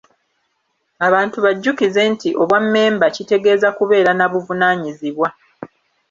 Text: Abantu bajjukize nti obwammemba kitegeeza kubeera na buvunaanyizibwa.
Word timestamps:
Abantu 1.07 1.37
bajjukize 1.45 2.01
nti 2.13 2.29
obwammemba 2.41 3.05
kitegeeza 3.15 3.69
kubeera 3.77 4.11
na 4.15 4.25
buvunaanyizibwa. 4.31 5.29